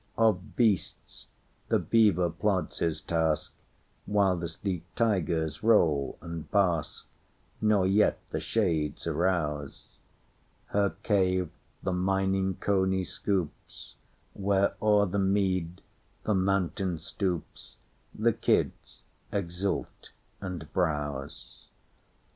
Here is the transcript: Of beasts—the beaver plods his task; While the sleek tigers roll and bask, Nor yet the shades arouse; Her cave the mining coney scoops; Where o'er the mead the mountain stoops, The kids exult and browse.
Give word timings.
Of 0.17 0.55
beasts—the 0.55 1.77
beaver 1.77 2.31
plods 2.31 2.79
his 2.79 3.01
task; 3.03 3.53
While 4.07 4.35
the 4.35 4.47
sleek 4.47 4.83
tigers 4.95 5.61
roll 5.61 6.17
and 6.21 6.49
bask, 6.49 7.05
Nor 7.61 7.85
yet 7.85 8.17
the 8.31 8.39
shades 8.39 9.05
arouse; 9.05 9.89
Her 10.69 10.95
cave 11.03 11.51
the 11.83 11.93
mining 11.93 12.55
coney 12.55 13.03
scoops; 13.03 13.93
Where 14.33 14.73
o'er 14.81 15.05
the 15.05 15.19
mead 15.19 15.83
the 16.23 16.33
mountain 16.33 16.97
stoops, 16.97 17.75
The 18.15 18.33
kids 18.33 19.03
exult 19.31 20.09
and 20.41 20.67
browse. 20.73 21.67